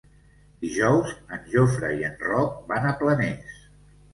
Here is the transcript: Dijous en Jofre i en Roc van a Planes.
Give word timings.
Dijous 0.63 1.11
en 1.37 1.45
Jofre 1.53 1.91
i 1.99 2.07
en 2.09 2.17
Roc 2.31 2.59
van 2.73 2.89
a 2.89 2.95
Planes. 3.05 3.65